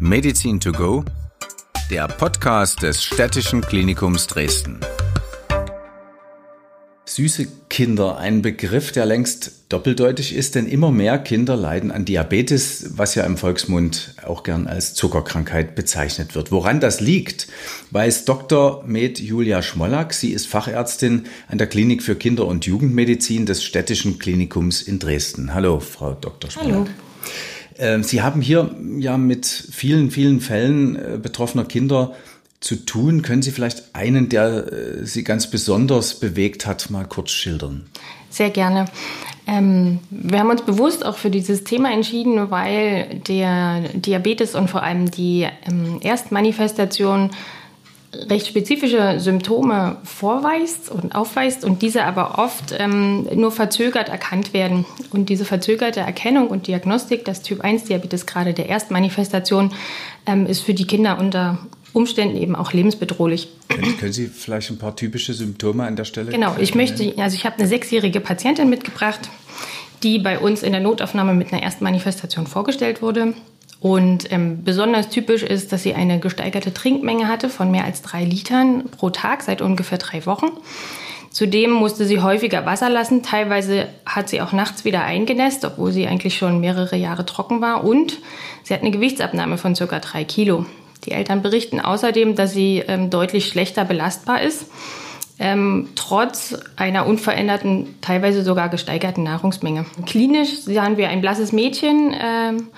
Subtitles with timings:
[0.00, 1.04] Medizin to go,
[1.90, 4.80] der Podcast des Städtischen Klinikums Dresden.
[7.06, 12.96] Süße Kinder, ein Begriff, der längst doppeldeutig ist, denn immer mehr Kinder leiden an Diabetes,
[12.96, 16.50] was ja im Volksmund auch gern als Zuckerkrankheit bezeichnet wird.
[16.50, 17.46] Woran das liegt,
[17.92, 18.82] weiß Dr.
[18.84, 20.12] Med Julia Schmollack.
[20.12, 25.54] Sie ist Fachärztin an der Klinik für Kinder- und Jugendmedizin des Städtischen Klinikums in Dresden.
[25.54, 26.50] Hallo, Frau Dr.
[26.50, 26.72] Schmollack.
[26.72, 26.86] Hallo.
[27.78, 32.14] Ähm, Sie haben hier ja mit vielen, vielen Fällen äh, betroffener Kinder
[32.60, 33.22] zu tun.
[33.22, 37.86] Können Sie vielleicht einen, der äh, Sie ganz besonders bewegt hat, mal kurz schildern?
[38.30, 38.86] Sehr gerne.
[39.46, 44.82] Ähm, wir haben uns bewusst auch für dieses Thema entschieden, weil der Diabetes und vor
[44.82, 47.30] allem die ähm, Erstmanifestation
[48.28, 54.84] recht spezifische Symptome vorweist und aufweist und diese aber oft ähm, nur verzögert erkannt werden.
[55.10, 59.72] Und diese verzögerte Erkennung und Diagnostik des Typ 1 Diabetes, gerade der Erstmanifestation,
[60.26, 61.58] ähm, ist für die Kinder unter
[61.92, 63.48] Umständen eben auch lebensbedrohlich.
[63.68, 66.32] Können, können, Sie vielleicht ein paar typische Symptome an der Stelle?
[66.32, 69.30] Genau, ich möchte, also ich habe eine sechsjährige Patientin mitgebracht,
[70.02, 73.34] die bei uns in der Notaufnahme mit einer Erstmanifestation vorgestellt wurde.
[73.84, 78.24] Und ähm, besonders typisch ist, dass sie eine gesteigerte Trinkmenge hatte von mehr als drei
[78.24, 80.46] Litern pro Tag seit ungefähr drei Wochen.
[81.28, 83.22] Zudem musste sie häufiger Wasser lassen.
[83.22, 87.84] Teilweise hat sie auch nachts wieder eingenässt, obwohl sie eigentlich schon mehrere Jahre trocken war.
[87.84, 88.20] Und
[88.62, 90.64] sie hat eine Gewichtsabnahme von circa drei Kilo.
[91.04, 94.64] Die Eltern berichten außerdem, dass sie ähm, deutlich schlechter belastbar ist,
[95.38, 99.84] ähm, trotz einer unveränderten, teilweise sogar gesteigerten Nahrungsmenge.
[100.06, 102.16] Klinisch sahen wir ein blasses Mädchen.
[102.18, 102.68] Ähm,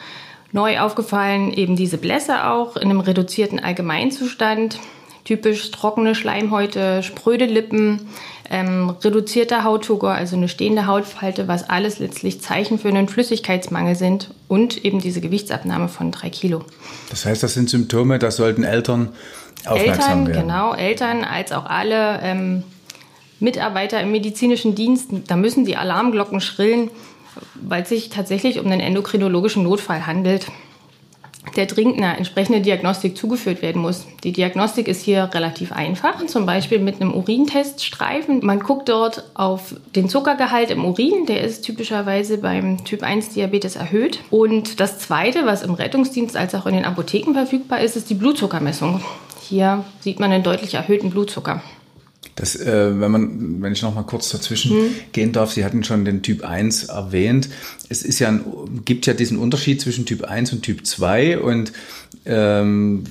[0.52, 4.78] Neu aufgefallen eben diese Blässe auch in einem reduzierten Allgemeinzustand.
[5.25, 8.08] Typisch trockene Schleimhäute, spröde Lippen,
[8.50, 14.30] ähm, reduzierter Hauttuger, also eine stehende Hautfalte, was alles letztlich Zeichen für einen Flüssigkeitsmangel sind
[14.47, 16.64] und eben diese Gewichtsabnahme von drei Kilo.
[17.11, 19.11] Das heißt, das sind Symptome, da sollten Eltern
[19.64, 20.42] aufmerksam Eltern, werden.
[20.42, 22.62] Genau, Eltern als auch alle ähm,
[23.41, 26.90] Mitarbeiter im medizinischen Dienst, da müssen die Alarmglocken schrillen
[27.55, 30.47] weil es sich tatsächlich um einen endokrinologischen Notfall handelt,
[31.55, 34.07] der dringend eine entsprechende Diagnostik zugeführt werden muss.
[34.24, 38.45] Die Diagnostik ist hier relativ einfach, zum Beispiel mit einem Urinteststreifen.
[38.45, 43.77] Man guckt dort auf den Zuckergehalt im Urin, der ist typischerweise beim Typ 1 Diabetes
[43.77, 44.20] erhöht.
[44.30, 48.14] Und das Zweite, was im Rettungsdienst als auch in den Apotheken verfügbar ist, ist die
[48.14, 49.01] Blutzuckermessung.
[49.41, 51.63] Hier sieht man einen deutlich erhöhten Blutzucker.
[52.36, 54.95] Das, äh, wenn man, wenn ich noch mal kurz dazwischen hm.
[55.13, 57.48] gehen darf, Sie hatten schon den Typ 1 erwähnt.
[57.89, 58.45] Es ist ja ein,
[58.85, 61.73] gibt ja diesen Unterschied zwischen Typ 1 und Typ 2 und
[62.27, 63.05] ähm,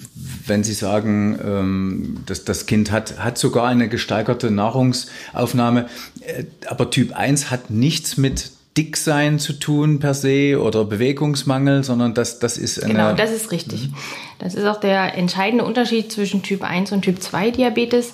[0.45, 5.87] wenn Sie sagen, ähm, dass das Kind hat, hat sogar eine gesteigerte Nahrungsaufnahme,
[6.21, 12.13] äh, aber Typ 1 hat nichts mit Dicksein zu tun per se oder Bewegungsmangel, sondern
[12.13, 12.93] das, das ist eine.
[12.93, 13.89] Genau, das ist richtig.
[14.37, 18.13] Das ist auch der entscheidende Unterschied zwischen Typ 1 und Typ 2 Diabetes.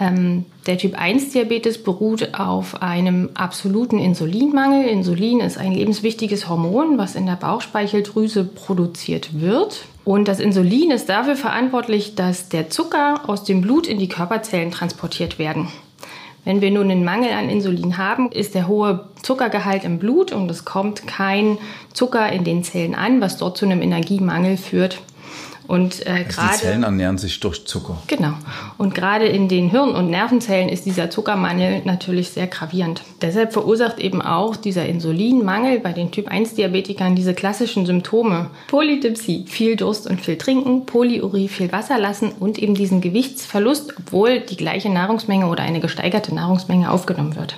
[0.00, 4.86] Ähm, der Typ 1 Diabetes beruht auf einem absoluten Insulinmangel.
[4.86, 9.84] Insulin ist ein lebenswichtiges Hormon, was in der Bauchspeicheldrüse produziert wird.
[10.04, 14.70] Und das Insulin ist dafür verantwortlich, dass der Zucker aus dem Blut in die Körperzellen
[14.70, 15.68] transportiert werden.
[16.46, 20.50] Wenn wir nun einen Mangel an Insulin haben, ist der hohe Zuckergehalt im Blut und
[20.50, 21.58] es kommt kein
[21.92, 25.02] Zucker in den Zellen an, was dort zu einem Energiemangel führt.
[25.70, 27.96] Und äh, also gerade die Zellen ernähren sich durch Zucker.
[28.08, 28.32] Genau.
[28.76, 33.02] Und gerade in den Hirn- und Nervenzellen ist dieser Zuckermangel natürlich sehr gravierend.
[33.22, 39.44] Deshalb verursacht eben auch dieser Insulinmangel bei den Typ 1 Diabetikern diese klassischen Symptome: Polydipsie,
[39.46, 44.56] viel Durst und viel trinken, Polyurie, viel Wasser lassen und eben diesen Gewichtsverlust, obwohl die
[44.56, 47.56] gleiche Nahrungsmenge oder eine gesteigerte Nahrungsmenge aufgenommen wird.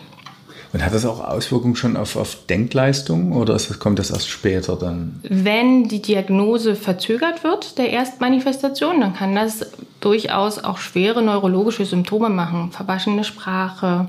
[0.72, 4.77] Und hat das auch Auswirkungen schon auf, auf Denkleistung oder ist, kommt das erst später
[4.77, 5.21] dann?
[5.22, 9.66] Wenn die Diagnose verzögert wird, der Erstmanifestation, dann kann das
[10.00, 12.72] durchaus auch schwere neurologische Symptome machen.
[12.72, 14.09] Verwaschene Sprache,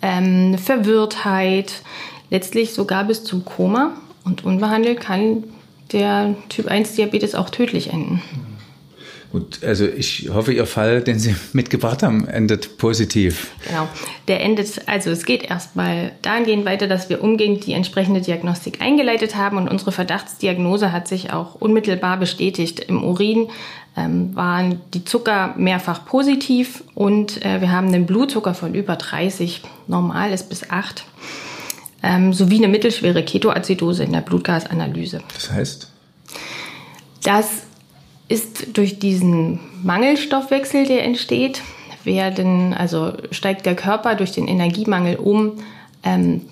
[0.00, 1.82] ähm, Verwirrtheit,
[2.30, 3.92] letztlich sogar bis zum Koma.
[4.24, 5.44] Und unbehandelt kann
[5.92, 8.22] der Typ 1 Diabetes auch tödlich enden.
[9.30, 13.50] Gut, also ich hoffe, Ihr Fall, den Sie mitgebracht haben, endet positiv.
[13.66, 13.86] Genau,
[14.26, 19.36] der endet, also es geht erstmal dahingehend weiter, dass wir umgehend die entsprechende Diagnostik eingeleitet
[19.36, 22.80] haben und unsere Verdachtsdiagnose hat sich auch unmittelbar bestätigt.
[22.80, 23.48] Im Urin
[23.98, 29.60] ähm, waren die Zucker mehrfach positiv und äh, wir haben einen Blutzucker von über 30,
[29.88, 31.04] normal ist bis 8,
[32.02, 35.20] ähm, sowie eine mittelschwere Ketoazidose in der Blutgasanalyse.
[35.34, 35.90] Das heißt?
[37.24, 37.67] Das
[38.28, 41.62] ist durch diesen Mangelstoffwechsel, der entsteht,
[42.04, 45.58] werden, also steigt der Körper durch den Energiemangel um
[46.02, 46.42] ähm,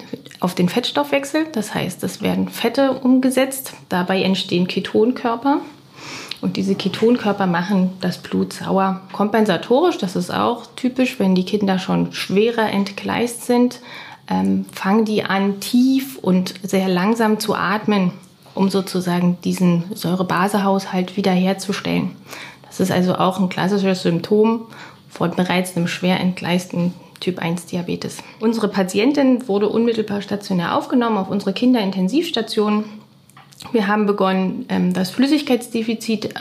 [0.41, 1.47] auf den Fettstoffwechsel.
[1.53, 3.75] Das heißt, es werden Fette umgesetzt.
[3.89, 5.61] Dabei entstehen Ketonkörper.
[6.41, 9.01] Und diese Ketonkörper machen das Blut sauer.
[9.13, 13.81] Kompensatorisch, das ist auch typisch, wenn die Kinder schon schwerer entgleist sind,
[14.29, 18.13] ähm, fangen die an, tief und sehr langsam zu atmen,
[18.57, 22.13] um sozusagen diesen Säurebasehaushalt wiederherzustellen.
[22.67, 24.67] Das ist also auch ein klassisches Symptom
[25.09, 28.19] von bereits einem schwer entgleisten Typ 1 Diabetes.
[28.41, 32.85] Unsere Patientin wurde unmittelbar stationär aufgenommen auf unsere Kinderintensivstation.
[33.73, 36.35] Wir haben begonnen, ähm, das Flüssigkeitsdefizit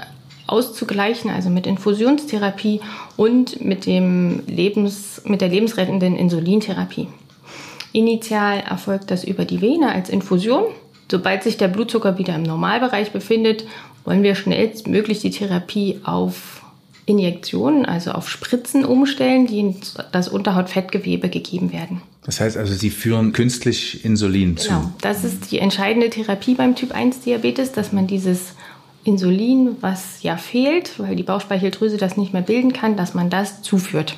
[0.47, 2.81] auszugleichen, also mit Infusionstherapie
[3.18, 7.07] und mit, dem Lebens, mit der lebensrettenden Insulintherapie.
[7.94, 10.65] Initial erfolgt das über die Vene als Infusion.
[11.10, 13.66] Sobald sich der Blutzucker wieder im Normalbereich befindet,
[14.06, 16.63] wollen wir schnellstmöglich die Therapie auf
[17.06, 19.75] Injektionen, also auf Spritzen umstellen, die in
[20.12, 22.02] das Unterhautfettgewebe gegeben werden.
[22.25, 24.69] Das heißt also, Sie führen künstlich Insulin zu.
[24.69, 28.54] Genau, das ist die entscheidende Therapie beim Typ 1 Diabetes, dass man dieses
[29.04, 33.62] Insulin, was ja fehlt, weil die Bauchspeicheldrüse das nicht mehr bilden kann, dass man das
[33.62, 34.18] zuführt.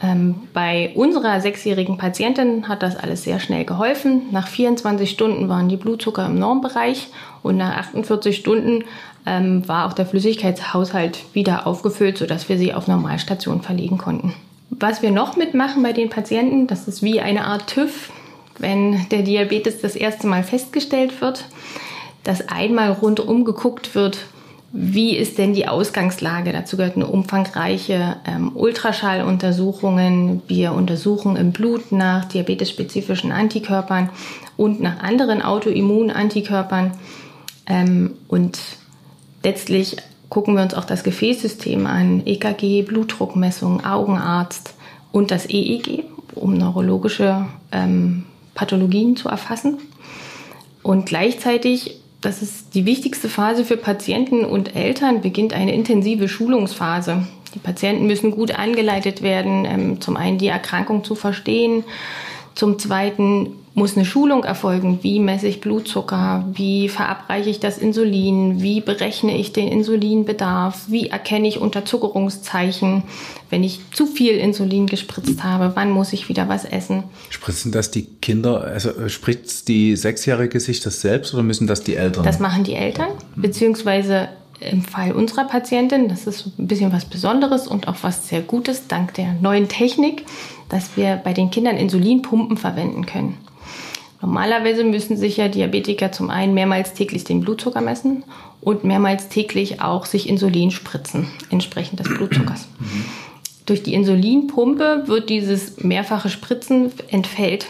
[0.00, 4.22] Ähm, bei unserer sechsjährigen Patientin hat das alles sehr schnell geholfen.
[4.30, 7.08] Nach 24 Stunden waren die Blutzucker im Normbereich
[7.42, 8.84] und nach 48 Stunden
[9.26, 14.34] ähm, war auch der Flüssigkeitshaushalt wieder aufgefüllt, sodass wir sie auf Normalstation verlegen konnten.
[14.70, 18.10] Was wir noch mitmachen bei den Patienten, das ist wie eine Art TÜV,
[18.58, 21.44] wenn der Diabetes das erste Mal festgestellt wird,
[22.22, 24.26] dass einmal rundum geguckt wird,
[24.70, 26.52] wie ist denn die Ausgangslage?
[26.52, 30.42] Dazu gehört eine umfangreiche ähm, Ultraschalluntersuchungen.
[30.46, 34.10] Wir untersuchen im Blut nach diabetesspezifischen Antikörpern
[34.58, 36.92] und nach anderen Autoimmunantikörpern.
[37.66, 38.58] Ähm, und
[39.42, 39.96] letztlich
[40.28, 44.74] gucken wir uns auch das Gefäßsystem an, EKG, Blutdruckmessung, Augenarzt
[45.12, 46.04] und das EEG,
[46.34, 48.24] um neurologische ähm,
[48.54, 49.78] Pathologien zu erfassen.
[50.82, 57.26] Und gleichzeitig das ist die wichtigste Phase für Patienten und Eltern, beginnt eine intensive Schulungsphase.
[57.54, 61.84] Die Patienten müssen gut angeleitet werden, ähm, zum einen die Erkrankung zu verstehen,
[62.54, 64.98] zum zweiten muss eine Schulung erfolgen.
[65.02, 66.44] Wie messe ich Blutzucker?
[66.52, 68.60] Wie verabreiche ich das Insulin?
[68.60, 70.86] Wie berechne ich den Insulinbedarf?
[70.88, 73.04] Wie erkenne ich Unterzuckerungszeichen,
[73.48, 75.72] wenn ich zu viel Insulin gespritzt habe?
[75.74, 77.04] Wann muss ich wieder was essen?
[77.30, 81.82] Spritzen das die Kinder, also äh, spritzt die Sechsjährige sich das selbst oder müssen das
[81.82, 82.24] die Eltern?
[82.24, 84.28] Das machen die Eltern, beziehungsweise
[84.60, 88.88] im Fall unserer Patientin, das ist ein bisschen was Besonderes und auch was sehr Gutes,
[88.88, 90.24] dank der neuen Technik,
[90.68, 93.38] dass wir bei den Kindern Insulinpumpen verwenden können.
[94.20, 98.24] Normalerweise müssen sich ja Diabetiker zum einen mehrmals täglich den Blutzucker messen
[98.60, 102.68] und mehrmals täglich auch sich Insulin spritzen, entsprechend des Blutzuckers.
[102.80, 103.04] Mhm.
[103.66, 107.66] Durch die Insulinpumpe wird dieses mehrfache Spritzen entfällt.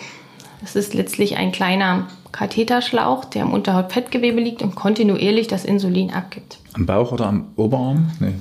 [0.62, 6.58] Es ist letztlich ein kleiner Katheterschlauch, der im Unterhautfettgewebe liegt und kontinuierlich das Insulin abgibt.
[6.74, 8.12] Am Bauch oder am Oberarm?
[8.20, 8.34] Nee.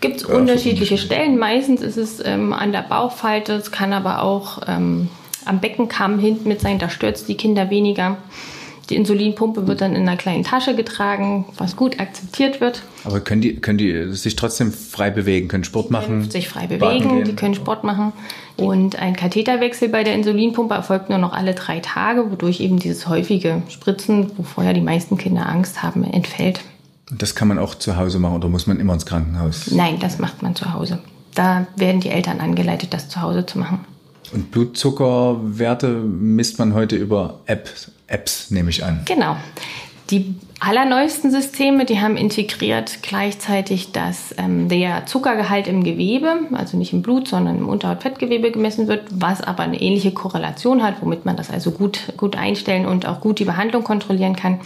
[0.00, 1.38] Gibt es unterschiedliche Stellen.
[1.38, 5.08] Meistens ist es ähm, an der Bauchfalte, es kann aber auch ähm,
[5.46, 8.18] am Beckenkamm hinten mit sein, da stürzt die Kinder weniger.
[8.90, 12.82] Die Insulinpumpe wird dann in einer kleinen Tasche getragen, was gut akzeptiert wird.
[13.04, 16.18] Aber können die, können die sich trotzdem frei bewegen, können Sport machen?
[16.20, 18.12] Können sich frei bewegen, die können Sport machen.
[18.56, 23.08] Und ein Katheterwechsel bei der Insulinpumpe erfolgt nur noch alle drei Tage, wodurch eben dieses
[23.08, 26.60] häufige Spritzen, wo vorher die meisten Kinder Angst haben, entfällt.
[27.10, 29.70] Und das kann man auch zu Hause machen oder muss man immer ins Krankenhaus?
[29.70, 30.98] Nein, das macht man zu Hause.
[31.34, 33.80] Da werden die Eltern angeleitet, das zu Hause zu machen.
[34.32, 39.02] Und Blutzuckerwerte misst man heute über Apps, Apps nehme ich an.
[39.04, 39.36] Genau.
[40.10, 46.92] Die allerneuesten Systeme, die haben integriert gleichzeitig, dass ähm, der Zuckergehalt im Gewebe, also nicht
[46.92, 51.36] im Blut, sondern im Unterhautfettgewebe gemessen wird, was aber eine ähnliche Korrelation hat, womit man
[51.36, 54.60] das also gut, gut einstellen und auch gut die Behandlung kontrollieren kann.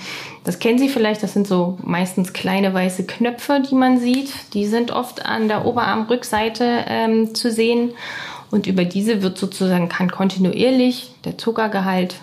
[0.44, 4.32] Das kennen Sie vielleicht, das sind so meistens kleine weiße Knöpfe, die man sieht.
[4.52, 7.92] Die sind oft an der Oberarmrückseite ähm, zu sehen.
[8.50, 12.16] Und über diese wird sozusagen, kann kontinuierlich der Zuckergehalt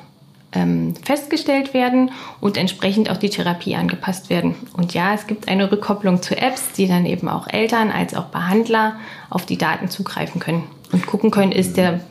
[0.54, 4.56] ähm, festgestellt werden und entsprechend auch die Therapie angepasst werden.
[4.74, 8.26] Und ja, es gibt eine Rückkopplung zu Apps, die dann eben auch Eltern als auch
[8.26, 8.96] Behandler
[9.30, 12.02] auf die Daten zugreifen können und gucken können, ist der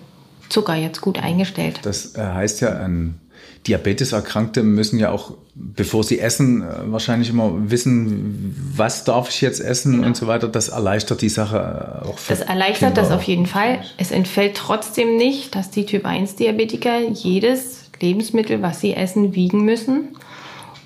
[0.48, 1.80] Zucker jetzt gut eingestellt.
[1.82, 3.18] Das äh, heißt ja, ein
[3.66, 9.60] Diabeteserkrankte müssen ja auch, bevor sie essen, äh, wahrscheinlich immer wissen, was darf ich jetzt
[9.60, 10.08] essen genau.
[10.08, 10.48] und so weiter.
[10.48, 13.80] Das erleichtert die Sache äh, auch für Das erleichtert Kinder das auf jeden Fall.
[13.98, 19.64] Es entfällt trotzdem nicht, dass die Typ 1 Diabetiker jedes Lebensmittel, was sie essen, wiegen
[19.64, 20.08] müssen,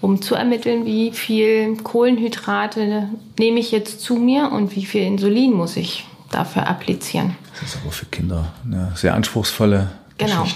[0.03, 5.53] um zu ermitteln, wie viel Kohlenhydrate nehme ich jetzt zu mir und wie viel Insulin
[5.55, 7.37] muss ich dafür applizieren.
[7.55, 10.47] Das ist aber für Kinder eine sehr anspruchsvolle Genau,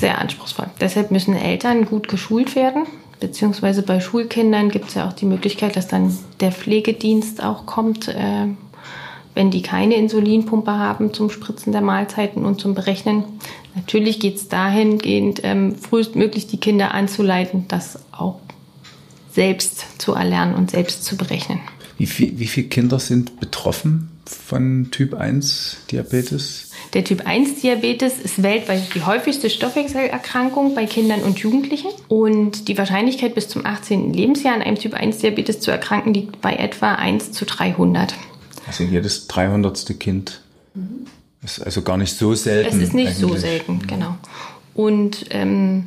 [0.00, 0.66] sehr anspruchsvoll.
[0.80, 2.86] Deshalb müssen Eltern gut geschult werden.
[3.20, 8.08] beziehungsweise bei Schulkindern gibt es ja auch die Möglichkeit, dass dann der Pflegedienst auch kommt,
[8.08, 8.48] äh,
[9.34, 13.22] wenn die keine Insulinpumpe haben zum Spritzen der Mahlzeiten und zum Berechnen.
[13.76, 18.40] Natürlich geht es dahingehend, ähm, frühestmöglich die Kinder anzuleiten, das auch
[19.30, 21.60] selbst zu erlernen und selbst zu berechnen.
[22.02, 26.72] Wie, viel, wie viele Kinder sind betroffen von Typ 1 Diabetes?
[26.94, 31.92] Der Typ 1 Diabetes ist weltweit die häufigste Stoffwechselerkrankung bei Kindern und Jugendlichen.
[32.08, 34.14] Und die Wahrscheinlichkeit bis zum 18.
[34.14, 38.14] Lebensjahr an einem Typ 1 Diabetes zu erkranken liegt bei etwa 1 zu 300.
[38.66, 40.00] Also jedes 300.
[40.00, 40.40] Kind
[40.74, 41.06] mhm.
[41.44, 42.78] ist also gar nicht so selten.
[42.78, 43.20] Es ist nicht eigentlich.
[43.20, 44.16] so selten, genau.
[44.74, 45.84] Und ähm,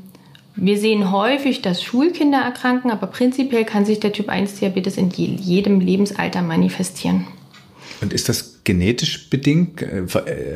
[0.55, 5.09] wir sehen häufig, dass Schulkinder erkranken, aber prinzipiell kann sich der Typ 1 Diabetes in
[5.09, 7.27] jedem Lebensalter manifestieren.
[8.01, 9.81] Und ist das genetisch bedingt?
[9.81, 10.05] Äh,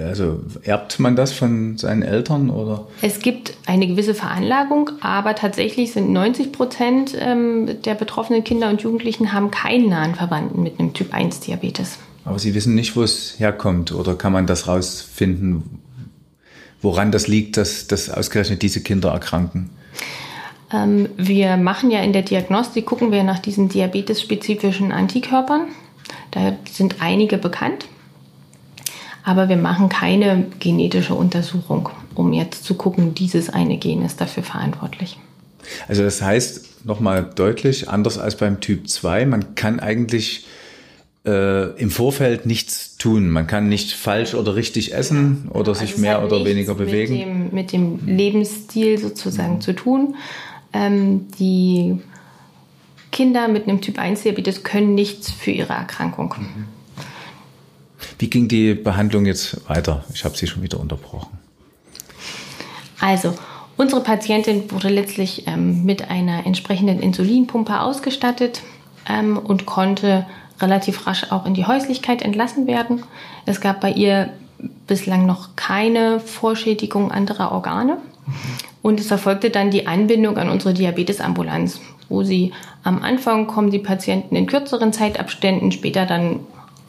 [0.05, 2.87] also erbt man das von seinen Eltern oder?
[3.01, 8.81] Es gibt eine gewisse Veranlagung, aber tatsächlich sind 90 Prozent ähm, der betroffenen Kinder und
[8.81, 11.97] Jugendlichen haben keinen nahen Verwandten mit einem Typ 1 Diabetes.
[12.25, 15.79] Aber Sie wissen nicht, wo es herkommt oder kann man das rausfinden,
[16.81, 19.69] woran das liegt, dass, dass ausgerechnet diese Kinder erkranken?
[20.71, 25.67] Ähm, wir machen ja in der Diagnostik, gucken wir nach diesen diabetesspezifischen Antikörpern.
[26.31, 27.85] Da sind einige bekannt.
[29.23, 34.43] Aber wir machen keine genetische Untersuchung, um jetzt zu gucken, dieses eine Gen ist dafür
[34.43, 35.19] verantwortlich.
[35.87, 40.45] Also das heißt, nochmal deutlich, anders als beim Typ 2, man kann eigentlich
[41.25, 43.29] äh, im Vorfeld nichts tun.
[43.29, 47.49] Man kann nicht falsch oder richtig essen oder also sich mehr oder weniger bewegen.
[47.51, 49.61] Mit dem, mit dem Lebensstil sozusagen mhm.
[49.61, 50.15] zu tun.
[50.73, 51.99] Ähm, die
[53.11, 56.35] Kinder mit einem Typ 1 Diabetes können nichts für ihre Erkrankung.
[56.37, 56.65] Mhm.
[58.17, 60.03] Wie ging die Behandlung jetzt weiter?
[60.13, 61.37] Ich habe Sie schon wieder unterbrochen.
[62.99, 63.33] Also,
[63.77, 68.61] unsere Patientin wurde letztlich ähm, mit einer entsprechenden Insulinpumpe ausgestattet
[69.07, 70.25] ähm, und konnte
[70.61, 73.03] relativ rasch auch in die Häuslichkeit entlassen werden.
[73.45, 74.29] Es gab bei ihr
[74.87, 77.97] bislang noch keine Vorschädigung anderer Organe.
[78.81, 83.79] Und es erfolgte dann die Anbindung an unsere Diabetesambulanz, wo sie am Anfang kommen die
[83.79, 86.39] Patienten in kürzeren Zeitabständen, später dann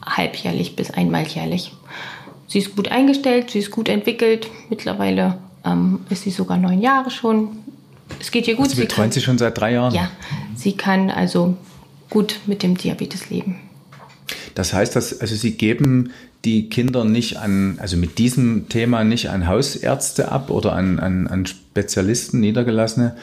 [0.05, 1.73] halbjährlich bis einmaljährlich.
[2.47, 4.47] Sie ist gut eingestellt, sie ist gut entwickelt.
[4.69, 7.49] Mittlerweile ähm, ist sie sogar neun Jahre schon.
[8.19, 8.65] Es geht ihr gut.
[8.65, 9.93] Also sie betreuen sie schon seit drei Jahren?
[9.93, 10.09] Ja,
[10.55, 11.55] sie kann also
[12.11, 13.55] gut mit dem Diabetes leben.
[14.53, 16.11] Das heißt, dass, also Sie geben
[16.45, 21.27] die Kinder nicht an, also mit diesem Thema nicht an Hausärzte ab oder an, an,
[21.27, 23.15] an Spezialisten, Niedergelassene.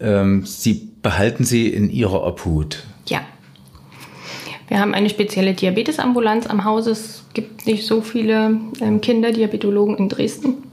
[0.00, 2.84] Ähm, Sie behalten sie in Ihrer Obhut.
[3.06, 3.22] Ja.
[4.68, 6.86] Wir haben eine spezielle Diabetesambulanz am Haus.
[6.86, 10.64] Es gibt nicht so viele ähm, Kinderdiabetologen in Dresden,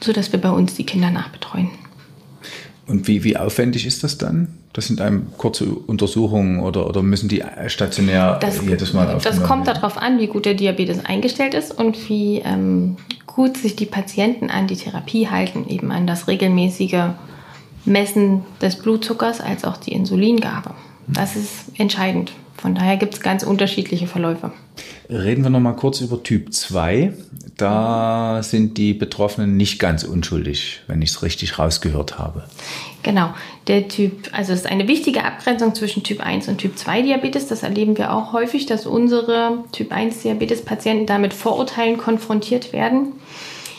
[0.00, 1.70] sodass wir bei uns die Kinder nachbetreuen.
[2.90, 4.48] Und wie, wie aufwendig ist das dann?
[4.72, 9.48] Das sind einem kurze Untersuchungen oder, oder müssen die stationär das, jedes Mal aufgenommen Das
[9.48, 13.86] kommt darauf an, wie gut der Diabetes eingestellt ist und wie ähm, gut sich die
[13.86, 17.10] Patienten an die Therapie halten, eben an das regelmäßige
[17.84, 20.72] Messen des Blutzuckers als auch die Insulingabe.
[21.06, 22.32] Das ist entscheidend.
[22.60, 24.52] Von daher gibt es ganz unterschiedliche Verläufe.
[25.08, 27.12] Reden wir noch mal kurz über Typ 2.
[27.56, 32.44] Da sind die Betroffenen nicht ganz unschuldig, wenn ich es richtig rausgehört habe.
[33.02, 33.30] Genau,
[33.66, 37.48] der Typ, also es ist eine wichtige Abgrenzung zwischen Typ 1 und Typ 2 Diabetes.
[37.48, 43.12] Das erleben wir auch häufig, dass unsere Typ 1 Diabetes-Patienten damit Vorurteilen konfrontiert werden.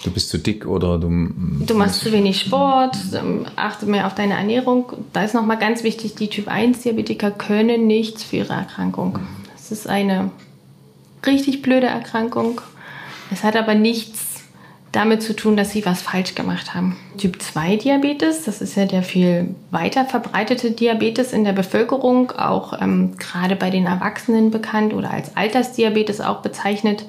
[0.03, 1.09] Du bist zu dick oder du.
[1.65, 4.93] Du machst zu wenig Sport, ähm, achte mehr auf deine Ernährung.
[5.13, 9.19] Da ist nochmal ganz wichtig, die Typ 1 Diabetiker können nichts für ihre Erkrankung.
[9.53, 10.31] Das ist eine
[11.25, 12.61] richtig blöde Erkrankung.
[13.31, 14.31] Es hat aber nichts
[14.91, 16.97] damit zu tun, dass sie was falsch gemacht haben.
[17.17, 22.81] Typ 2 Diabetes, das ist ja der viel weiter verbreitete Diabetes in der Bevölkerung, auch
[22.81, 27.05] ähm, gerade bei den Erwachsenen bekannt oder als Altersdiabetes auch bezeichnet.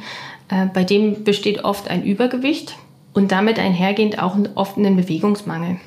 [0.49, 2.77] Äh, bei dem besteht oft ein Übergewicht
[3.15, 5.79] und damit einhergehend auch oft einen Bewegungsmangel.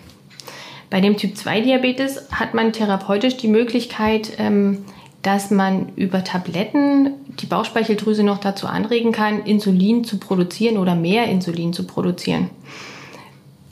[0.89, 4.85] Bei dem Typ 2 Diabetes hat man therapeutisch die Möglichkeit, ähm,
[5.23, 11.25] dass man über Tabletten die Bauchspeicheldrüse noch dazu anregen kann, Insulin zu produzieren oder mehr
[11.25, 12.51] Insulin zu produzieren.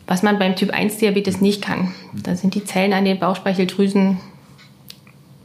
[0.07, 1.93] Was man beim Typ 1 Diabetes nicht kann.
[2.13, 4.17] Da sind die Zellen an den Bauchspeicheldrüsen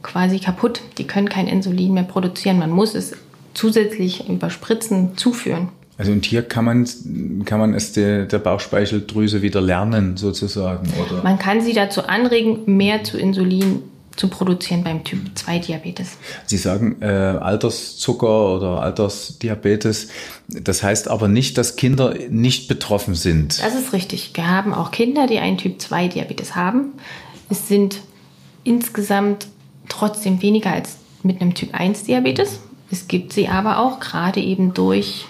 [0.01, 0.81] quasi kaputt.
[0.97, 2.59] Die können kein Insulin mehr produzieren.
[2.59, 3.15] Man muss es
[3.53, 5.69] zusätzlich über Spritzen zuführen.
[5.99, 6.87] Also und hier kann man,
[7.43, 11.21] kann man es der, der Bauchspeicheldrüse wieder lernen sozusagen, oder?
[11.23, 13.83] Man kann sie dazu anregen, mehr zu Insulin
[14.15, 16.17] zu produzieren beim Typ 2 Diabetes.
[16.45, 20.07] Sie sagen äh, Alterszucker oder Altersdiabetes.
[20.47, 23.61] Das heißt aber nicht, dass Kinder nicht betroffen sind.
[23.61, 24.31] Das ist richtig.
[24.35, 26.93] Wir haben auch Kinder, die einen Typ 2 Diabetes haben.
[27.49, 27.99] Es sind
[28.63, 29.47] insgesamt
[29.89, 32.59] trotzdem weniger als mit einem Typ 1 Diabetes.
[32.89, 35.25] Es gibt sie aber auch gerade eben durch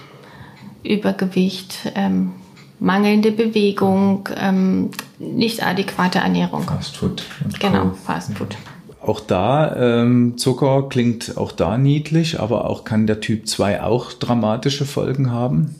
[0.84, 2.32] Übergewicht, ähm,
[2.80, 6.64] mangelnde Bewegung, ähm, nicht adäquate Ernährung.
[6.64, 7.24] Fast Food.
[7.60, 8.56] Genau, Fast Food.
[9.02, 14.14] Auch da, ähm, Zucker klingt auch da niedlich, aber auch kann der Typ 2 auch
[14.14, 15.76] dramatische Folgen haben?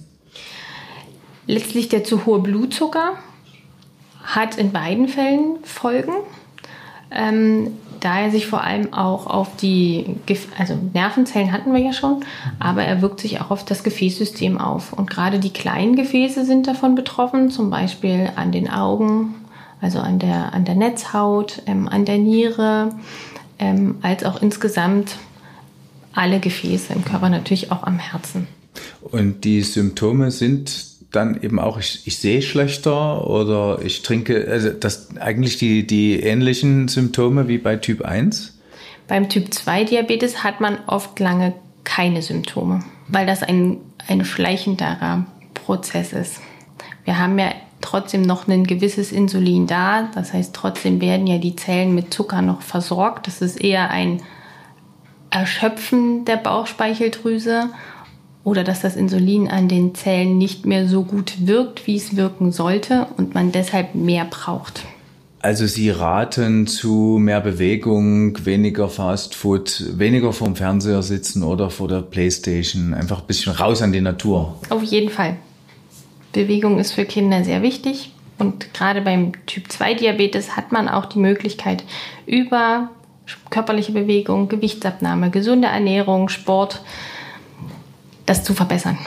[1.46, 3.14] Letztlich der zu hohe Blutzucker
[4.24, 6.14] hat in beiden Fällen Folgen.
[7.12, 10.16] Ähm, da er sich vor allem auch auf die,
[10.58, 12.24] also Nervenzellen hatten wir ja schon,
[12.60, 14.94] aber er wirkt sich auch auf das Gefäßsystem auf.
[14.94, 19.36] Und gerade die kleinen Gefäße sind davon betroffen, zum Beispiel an den Augen,
[19.82, 22.94] also an der, an der Netzhaut, ähm, an der Niere,
[23.60, 25.18] ähm, als auch insgesamt
[26.14, 28.48] alle Gefäße im Körper, natürlich auch am Herzen.
[29.02, 34.70] Und die Symptome sind dann eben auch, ich, ich sehe schlechter oder ich trinke, also
[34.70, 38.58] das eigentlich die, die ähnlichen Symptome wie bei Typ 1?
[39.08, 45.26] Beim Typ 2 Diabetes hat man oft lange keine Symptome, weil das ein, ein schleichenderer
[45.56, 46.42] Prozess ist.
[47.06, 47.52] Wir haben ja
[47.82, 52.44] trotzdem noch ein gewisses Insulin da, das heißt trotzdem werden ja die Zellen mit Zucker
[52.44, 53.26] noch versorgt.
[53.26, 54.22] Das ist eher ein
[55.32, 57.70] Erschöpfen der Bauchspeicheldrüse
[58.44, 62.52] oder dass das Insulin an den Zellen nicht mehr so gut wirkt, wie es wirken
[62.52, 64.84] sollte und man deshalb mehr braucht.
[65.42, 72.02] Also Sie raten zu mehr Bewegung, weniger Fastfood, weniger vorm Fernseher sitzen oder vor der
[72.02, 74.60] Playstation, einfach ein bisschen raus an die Natur.
[74.70, 75.38] Auf jeden Fall.
[76.34, 81.06] Bewegung ist für Kinder sehr wichtig und gerade beim Typ 2 Diabetes hat man auch
[81.06, 81.84] die Möglichkeit
[82.26, 82.90] über
[83.50, 86.82] körperliche Bewegung, Gewichtsabnahme, gesunde Ernährung, Sport,
[88.30, 88.98] das zu verbessern.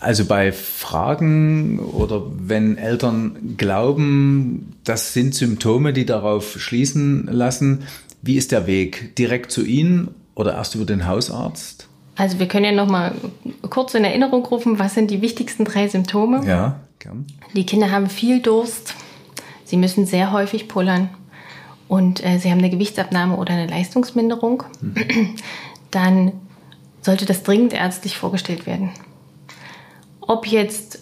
[0.00, 7.84] Also bei Fragen oder wenn Eltern glauben, das sind Symptome, die darauf schließen lassen,
[8.20, 9.16] wie ist der Weg?
[9.16, 11.88] Direkt zu Ihnen oder erst über den Hausarzt?
[12.16, 13.12] Also wir können ja noch mal
[13.70, 16.46] kurz in Erinnerung rufen, was sind die wichtigsten drei Symptome?
[16.46, 17.26] Ja, gern.
[17.54, 18.94] Die Kinder haben viel Durst,
[19.64, 21.08] sie müssen sehr häufig pullern
[21.88, 24.64] und äh, sie haben eine Gewichtsabnahme oder eine Leistungsminderung.
[24.80, 24.94] Mhm.
[25.90, 26.32] Dann
[27.04, 28.90] sollte das dringend ärztlich vorgestellt werden.
[30.20, 31.00] Ob jetzt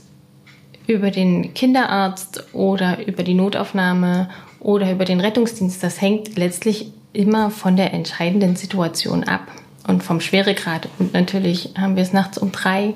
[0.88, 7.50] über den Kinderarzt oder über die Notaufnahme oder über den Rettungsdienst, das hängt letztlich immer
[7.50, 9.46] von der entscheidenden Situation ab
[9.86, 10.88] und vom Schweregrad.
[10.98, 12.94] Und natürlich haben wir es nachts um drei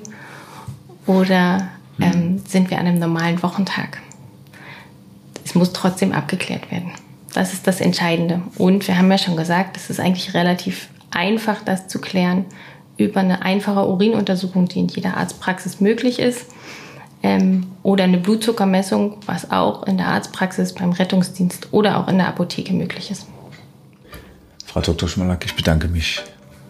[1.05, 1.69] oder
[2.01, 4.01] ähm, sind wir an einem normalen Wochentag.
[5.45, 6.91] Es muss trotzdem abgeklärt werden.
[7.33, 8.41] Das ist das Entscheidende.
[8.57, 12.45] Und wir haben ja schon gesagt, es ist eigentlich relativ einfach, das zu klären
[12.97, 16.47] über eine einfache Urinuntersuchung, die in jeder Arztpraxis möglich ist,
[17.23, 22.27] ähm, oder eine Blutzuckermessung, was auch in der Arztpraxis, beim Rettungsdienst oder auch in der
[22.27, 23.27] Apotheke möglich ist.
[24.65, 25.09] Frau Dr.
[25.09, 26.21] Schmalack, ich bedanke mich.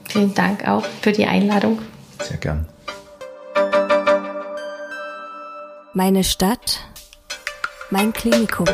[0.08, 1.80] Vielen Dank auch für die Einladung.
[2.22, 2.66] Sehr gern.
[5.94, 6.80] Meine Stadt,
[7.90, 8.68] mein Klinikum.